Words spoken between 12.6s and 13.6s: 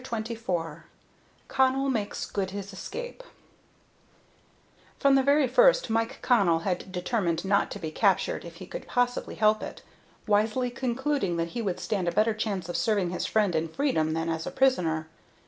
of serving his friend